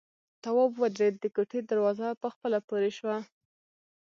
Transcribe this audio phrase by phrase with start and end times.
[0.43, 3.17] تواب ودرېد، د کوټې دروازه په خپله پورې شوه.